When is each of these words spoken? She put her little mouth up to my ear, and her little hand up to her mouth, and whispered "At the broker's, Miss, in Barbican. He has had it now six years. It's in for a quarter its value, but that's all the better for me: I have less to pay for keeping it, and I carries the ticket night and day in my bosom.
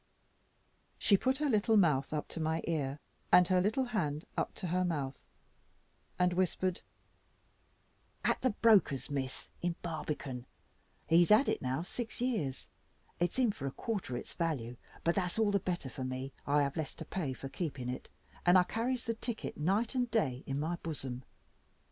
She 0.97 1.15
put 1.15 1.37
her 1.37 1.47
little 1.47 1.77
mouth 1.77 2.11
up 2.11 2.27
to 2.29 2.39
my 2.39 2.61
ear, 2.63 2.99
and 3.31 3.47
her 3.49 3.61
little 3.61 3.83
hand 3.83 4.25
up 4.35 4.55
to 4.55 4.65
her 4.69 4.83
mouth, 4.83 5.23
and 6.17 6.33
whispered 6.33 6.81
"At 8.25 8.41
the 8.41 8.49
broker's, 8.49 9.11
Miss, 9.11 9.49
in 9.61 9.75
Barbican. 9.83 10.47
He 11.05 11.19
has 11.19 11.29
had 11.29 11.47
it 11.47 11.61
now 11.61 11.83
six 11.83 12.19
years. 12.19 12.65
It's 13.19 13.37
in 13.37 13.51
for 13.51 13.67
a 13.67 13.71
quarter 13.71 14.17
its 14.17 14.33
value, 14.33 14.75
but 15.03 15.13
that's 15.13 15.37
all 15.37 15.51
the 15.51 15.59
better 15.59 15.87
for 15.87 16.03
me: 16.03 16.33
I 16.47 16.63
have 16.63 16.77
less 16.77 16.95
to 16.95 17.05
pay 17.05 17.33
for 17.33 17.47
keeping 17.47 17.87
it, 17.87 18.09
and 18.43 18.57
I 18.57 18.63
carries 18.63 19.03
the 19.03 19.13
ticket 19.13 19.55
night 19.55 19.93
and 19.93 20.09
day 20.09 20.41
in 20.47 20.59
my 20.59 20.77
bosom. 20.77 21.23